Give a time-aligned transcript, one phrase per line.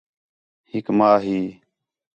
[0.71, 1.39] ہِک ماں ہی